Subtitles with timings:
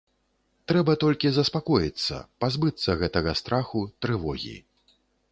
[0.69, 4.55] Трэба толькі заспакоіцца, пазбыцца гэтага страху, трывогі.